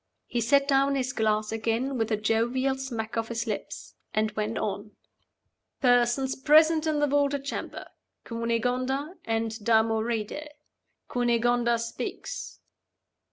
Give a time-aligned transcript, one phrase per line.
[0.25, 4.57] He set down his glass again, with a jovial smack of his lips and went
[4.57, 4.95] on:
[5.79, 7.85] "Persons present in the vaulted chamber:
[8.25, 10.47] Cunegonda and Damoride.
[11.07, 12.61] Cunegonda speaks.